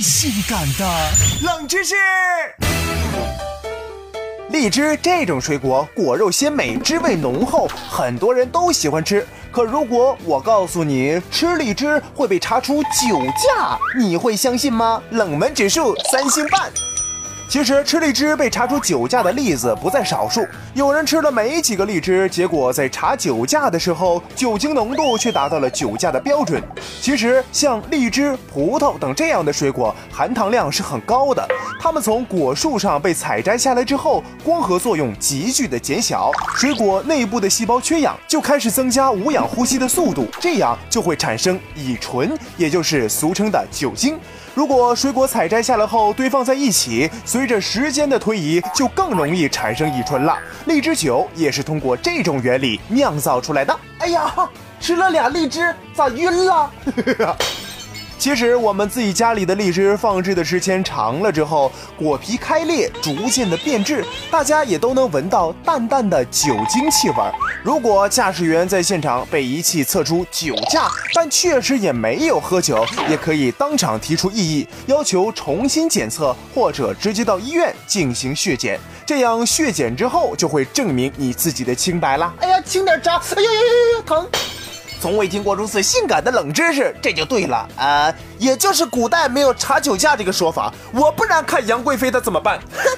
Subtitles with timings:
[0.00, 1.10] 性感的
[1.42, 1.94] 冷知识。
[4.50, 9.26] 荔枝这种水果，果肉鲜美，汁味浓厚，很多人都喜欢吃。
[9.50, 15.02] 可如果我告诉你吃荔枝会被查出酒驾，你会相信吗？
[15.10, 16.72] 冷门指数三星半。
[17.48, 26.62] 其实吃荔枝被查出酒驾的例子不在少数，有人吃了没几个荔枝，结果在查酒驾的时候，酒精浓度却达到了酒驾的标准。
[27.00, 31.48] 其实像荔枝、葡萄等这样的水果，含糖量是很高的，
[31.80, 44.18] 它们从果树上被采摘下来之后，光合作用急剧的减小，水果内部的细胞缺氧，就开始增加无氧呼吸的速度，这样就会产生乙醇，也就是俗称的酒精。
[44.54, 50.36] 如果水果采摘下来后堆放在一起，随着时间的推移，就更容易产生乙醇了。
[50.66, 53.78] 荔枝酒也是通过这种原理酿造出来的。
[54.00, 54.34] 哎呀，
[54.80, 56.68] 吃了俩荔枝，咋晕了？
[58.18, 67.16] 其实我们自己家里的荔枝放置的时间长了之后，果皮开裂，逐渐的变质，大家也都能闻到淡淡的酒精气味。
[67.62, 78.80] 如果驾驶员在现场被仪器测出酒驾，但确实也没有喝酒，也可以当场提出异议，要求重新检测，或者直接到医院进行血检。
[79.06, 82.34] 这样血检之后就会证明你自己的清白啦。
[82.40, 83.14] 哎呀，轻点扎！
[83.36, 84.28] 哎呀呀呀呀，疼！
[85.00, 88.14] 从未听过如此性感的冷知识，这就对了呃！
[88.38, 92.58] 也就是古代没有查酒驾这个说法，我不然看杨贵妃她怎么办？
[92.72, 92.97] 哼。